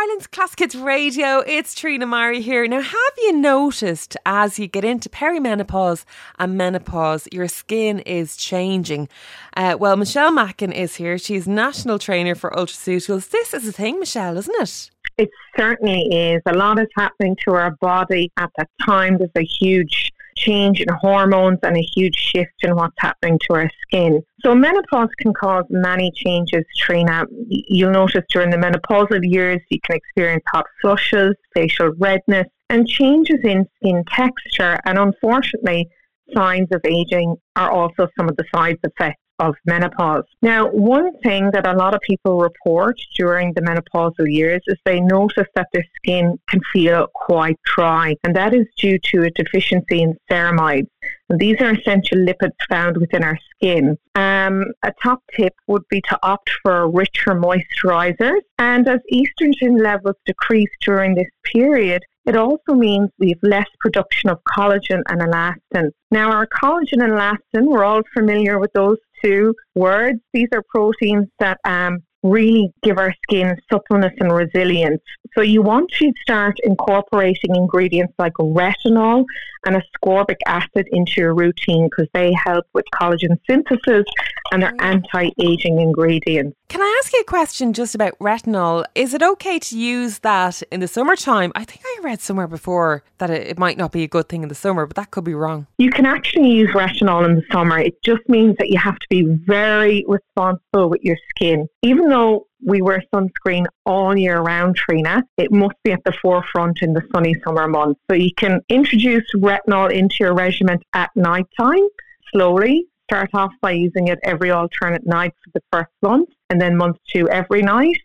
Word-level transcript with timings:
Ireland's 0.00 0.28
Classic 0.28 0.60
Hits 0.60 0.74
Radio. 0.76 1.40
It's 1.40 1.74
Trina 1.74 2.06
Murray 2.06 2.40
here. 2.40 2.64
Now, 2.68 2.82
have 2.82 3.14
you 3.16 3.32
noticed 3.32 4.16
as 4.24 4.56
you 4.56 4.68
get 4.68 4.84
into 4.84 5.08
perimenopause 5.08 6.04
and 6.38 6.56
menopause, 6.56 7.26
your 7.32 7.48
skin 7.48 7.98
is 8.00 8.36
changing? 8.36 9.08
Uh, 9.56 9.76
well, 9.80 9.96
Michelle 9.96 10.30
Macken 10.30 10.72
is 10.72 10.94
here. 10.94 11.18
She's 11.18 11.48
national 11.48 11.98
trainer 11.98 12.36
for 12.36 12.50
ultraceuticals. 12.50 13.30
This 13.30 13.52
is 13.52 13.66
a 13.66 13.72
thing, 13.72 13.98
Michelle, 13.98 14.36
isn't 14.36 14.54
it? 14.60 14.90
It 15.16 15.30
certainly 15.56 16.02
is. 16.12 16.42
A 16.46 16.52
lot 16.52 16.78
is 16.78 16.86
happening 16.96 17.36
to 17.44 17.54
our 17.54 17.72
body 17.80 18.30
at 18.36 18.50
that 18.56 18.70
time. 18.86 19.18
There's 19.18 19.30
a 19.34 19.42
huge 19.42 20.12
change 20.38 20.80
in 20.80 20.88
hormones 21.00 21.58
and 21.62 21.76
a 21.76 21.86
huge 21.94 22.14
shift 22.14 22.62
in 22.62 22.74
what's 22.74 22.94
happening 22.98 23.38
to 23.46 23.54
our 23.54 23.70
skin. 23.82 24.22
So 24.40 24.54
menopause 24.54 25.08
can 25.18 25.34
cause 25.34 25.64
many 25.70 26.12
changes, 26.14 26.64
Trina. 26.76 27.26
You'll 27.48 27.90
notice 27.90 28.24
during 28.30 28.50
the 28.50 28.56
menopausal 28.56 29.20
years 29.22 29.60
you 29.70 29.78
can 29.84 29.96
experience 29.96 30.44
hot 30.52 30.66
flushes, 30.80 31.34
facial 31.54 31.90
redness, 31.98 32.46
and 32.70 32.86
changes 32.86 33.40
in 33.44 33.66
skin 33.76 34.04
texture. 34.10 34.78
And 34.84 34.98
unfortunately, 34.98 35.88
signs 36.34 36.68
of 36.72 36.80
aging 36.84 37.36
are 37.56 37.70
also 37.70 38.08
some 38.16 38.28
of 38.28 38.36
the 38.36 38.44
side 38.54 38.78
effects 38.84 39.20
of 39.38 39.54
menopause. 39.64 40.24
Now, 40.42 40.68
one 40.68 41.18
thing 41.20 41.50
that 41.52 41.66
a 41.66 41.76
lot 41.76 41.94
of 41.94 42.00
people 42.00 42.38
report 42.38 43.00
during 43.16 43.52
the 43.54 43.62
menopausal 43.62 44.30
years 44.30 44.60
is 44.66 44.76
they 44.84 45.00
notice 45.00 45.48
that 45.54 45.68
their 45.72 45.84
skin 45.96 46.38
can 46.48 46.60
feel 46.72 47.06
quite 47.14 47.58
dry, 47.64 48.14
and 48.24 48.34
that 48.36 48.54
is 48.54 48.66
due 48.76 48.98
to 49.10 49.24
a 49.24 49.30
deficiency 49.30 50.02
in 50.02 50.16
ceramides. 50.30 50.88
These 51.30 51.60
are 51.60 51.72
essential 51.72 52.18
lipids 52.18 52.56
found 52.68 52.96
within 52.96 53.22
our 53.22 53.38
skin. 53.54 53.96
Um, 54.14 54.64
a 54.82 54.92
top 55.02 55.22
tip 55.36 55.52
would 55.66 55.82
be 55.90 56.00
to 56.08 56.18
opt 56.22 56.50
for 56.62 56.90
richer 56.90 57.34
moisturizers. 57.34 58.40
And 58.58 58.88
as 58.88 59.00
estrogen 59.12 59.80
levels 59.80 60.16
decrease 60.24 60.70
during 60.80 61.14
this 61.14 61.28
period, 61.44 62.02
it 62.28 62.36
also 62.36 62.74
means 62.74 63.08
we 63.18 63.30
have 63.30 63.38
less 63.42 63.68
production 63.80 64.28
of 64.28 64.38
collagen 64.44 65.02
and 65.08 65.20
elastin. 65.20 65.90
Now, 66.10 66.30
our 66.30 66.46
collagen 66.46 67.02
and 67.02 67.12
elastin, 67.12 67.66
we're 67.66 67.84
all 67.84 68.02
familiar 68.14 68.58
with 68.58 68.72
those 68.74 68.98
two 69.22 69.54
words. 69.74 70.20
These 70.32 70.48
are 70.52 70.62
proteins 70.70 71.28
that 71.38 71.58
um, 71.64 72.02
really 72.22 72.72
give 72.82 72.98
our 72.98 73.14
skin 73.22 73.56
suppleness 73.70 74.12
and 74.18 74.32
resilience. 74.32 75.02
So 75.34 75.42
you 75.42 75.62
want 75.62 75.90
to 75.92 76.12
start 76.22 76.58
incorporating 76.64 77.54
ingredients 77.54 78.14
like 78.18 78.32
retinol 78.34 79.24
and 79.64 79.76
ascorbic 79.76 80.38
acid 80.46 80.88
into 80.90 81.20
your 81.20 81.34
routine 81.34 81.88
because 81.88 82.08
they 82.12 82.32
help 82.44 82.66
with 82.72 82.84
collagen 82.94 83.38
synthesis 83.48 84.04
and 84.52 84.62
they're 84.62 84.74
anti-aging 84.80 85.80
ingredients. 85.80 86.56
Can 86.68 86.82
I 86.82 87.00
ask 87.02 87.12
you 87.12 87.20
a 87.20 87.24
question 87.24 87.72
just 87.72 87.94
about 87.94 88.18
retinol? 88.18 88.84
Is 88.94 89.14
it 89.14 89.22
okay 89.22 89.58
to 89.58 89.78
use 89.78 90.20
that 90.20 90.62
in 90.70 90.80
the 90.80 90.88
summertime? 90.88 91.52
I 91.54 91.64
think 91.64 91.80
I 91.84 92.00
read 92.02 92.20
somewhere 92.20 92.46
before 92.46 93.02
that 93.18 93.30
it, 93.30 93.58
might 93.58 93.78
not 93.78 93.90
be 93.90 94.04
a 94.04 94.08
good 94.08 94.28
thing 94.28 94.42
in 94.42 94.48
the 94.48 94.54
summer, 94.54 94.86
but 94.86 94.96
that 94.96 95.10
could 95.10 95.24
be 95.24 95.34
wrong. 95.34 95.66
You 95.78 95.90
can 95.90 96.06
actually 96.06 96.50
use 96.50 96.70
retinol 96.70 97.24
in 97.24 97.34
the 97.34 97.42
summer. 97.50 97.78
It 97.78 98.00
just 98.04 98.28
means 98.28 98.56
that 98.58 98.68
you 98.68 98.78
have 98.78 98.98
to 98.98 99.06
be 99.08 99.22
very 99.46 100.04
responsible 100.06 100.90
with 100.90 101.02
your 101.02 101.16
skin. 101.30 101.66
Even 101.82 102.08
though 102.08 102.46
we 102.64 102.82
wear 102.82 103.02
sunscreen 103.14 103.66
all 103.86 104.16
year 104.16 104.40
round, 104.40 104.76
Trina. 104.76 105.22
It 105.36 105.52
must 105.52 105.76
be 105.84 105.92
at 105.92 106.02
the 106.04 106.12
forefront 106.20 106.82
in 106.82 106.92
the 106.92 107.02
sunny 107.14 107.34
summer 107.44 107.68
months. 107.68 108.00
So 108.10 108.16
you 108.16 108.34
can 108.36 108.60
introduce 108.68 109.24
retinol 109.36 109.92
into 109.92 110.16
your 110.20 110.34
regimen 110.34 110.78
at 110.92 111.10
night 111.14 111.46
time 111.58 111.86
slowly. 112.32 112.86
Start 113.10 113.30
off 113.32 113.52
by 113.62 113.70
using 113.70 114.08
it 114.08 114.18
every 114.22 114.50
alternate 114.50 115.06
night 115.06 115.32
for 115.42 115.50
the 115.54 115.62
first 115.72 115.90
month, 116.02 116.28
and 116.50 116.60
then 116.60 116.76
month 116.76 116.98
two 117.10 117.26
every 117.30 117.62
night 117.62 117.96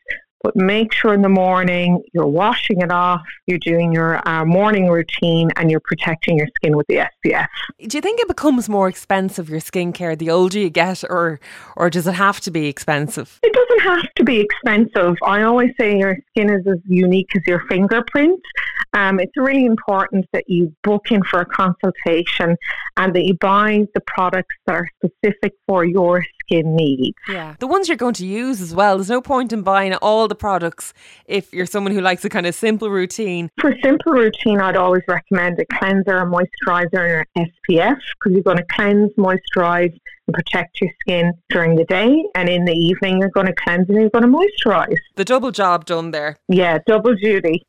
but 0.44 0.56
make 0.56 0.94
sure 0.94 1.14
in 1.14 1.22
the 1.22 1.30
morning 1.30 2.04
you're 2.14 2.28
washing 2.28 2.82
it 2.82 2.92
off, 2.92 3.22
you're 3.48 3.58
doing 3.60 3.94
your 3.94 4.26
uh, 4.28 4.46
morning 4.46 4.90
routine, 4.90 5.50
and 5.56 5.72
you're 5.72 5.80
protecting 5.80 6.38
your 6.38 6.48
skin 6.56 6.76
with 6.76 6.86
the 6.88 6.96
SPF. 6.96 7.48
Do 7.88 7.98
you 7.98 8.02
think 8.02 8.20
it 8.20 8.28
becomes 8.28 8.68
more 8.68 8.88
expensive 8.90 9.50
your 9.50 9.62
skincare 9.62 10.18
the 10.18 10.30
older 10.30 10.60
you 10.60 10.70
get, 10.70 11.04
or 11.10 11.40
or 11.78 11.90
does 11.90 12.06
it 12.06 12.14
have 12.14 12.42
to 12.42 12.52
be 12.52 12.68
expensive? 12.68 13.40
It 13.42 13.54
doesn't 13.54 13.82
have 13.82 14.14
to 14.16 14.24
be 14.24 14.40
expensive. 14.42 15.16
I 15.24 15.44
always 15.44 15.72
say 15.80 15.98
your 15.98 16.18
skin 16.30 16.50
is 16.50 16.68
as 16.68 16.80
unique 16.88 17.36
as 17.36 17.42
your 17.48 17.62
fingerprint. 17.70 18.42
Um, 18.94 19.20
it's 19.20 19.36
really 19.38 19.66
important 19.66 20.28
that 20.34 20.44
you 20.48 20.74
book 20.84 21.12
in 21.12 21.24
for 21.24 21.40
a 21.40 21.46
consultation 21.46 22.58
and 22.98 23.14
that 23.16 23.24
you 23.24 23.34
buy 23.36 23.88
the 23.96 24.02
products 24.02 24.56
that 24.68 24.76
are 24.76 24.90
specific 25.04 25.54
for 25.68 25.86
your 25.86 26.24
skin 26.44 26.76
needs. 26.76 27.18
Yeah, 27.28 27.56
the 27.60 27.68
ones 27.68 27.88
you're 27.88 27.98
going 27.98 28.14
to 28.16 28.26
use 28.26 28.62
as 28.62 28.74
well. 28.74 28.98
There's 28.98 29.10
no 29.10 29.22
point 29.22 29.54
in 29.54 29.62
buying 29.62 29.94
all 29.96 30.28
the 30.28 30.36
products 30.36 30.94
if 31.26 31.54
you're 31.54 31.66
someone 31.66 31.94
who 31.94 32.02
likes 32.02 32.24
a 32.26 32.30
kind 32.30 32.46
of 32.46 32.56
simple 32.56 32.90
routine. 32.90 33.50
For 33.60 33.74
simple 33.84 34.14
routine, 34.14 34.60
I'd 34.60 34.78
always 34.78 35.04
recommend 35.08 35.60
a 35.60 35.66
cleanser, 35.78 36.18
a 36.18 36.26
moisturizer, 36.26 37.26
and 37.36 37.46
an 37.48 37.52
SPF 37.70 37.96
because 37.96 38.34
you're 38.34 38.44
going 38.44 38.58
to 38.58 38.66
cleanse, 38.72 39.12
moisturize, 39.18 39.98
and 40.28 40.34
protect 40.34 40.80
your 40.82 40.90
skin 41.02 41.34
during 41.50 41.76
the 41.76 41.86
day. 41.86 42.24
And 42.36 42.50
in 42.50 42.66
the 42.66 42.74
evening, 42.74 43.20
you're 43.20 43.30
going 43.30 43.48
to 43.48 43.54
cleanse 43.54 43.90
and 43.90 44.00
you're 44.00 44.10
going 44.10 44.24
to 44.24 44.30
moisturize. 44.30 44.98
The 45.16 45.26
double 45.26 45.52
job 45.52 45.86
done 45.86 46.12
there. 46.12 46.38
Yeah, 46.48 46.80
double 46.88 47.16
duty. 47.16 47.64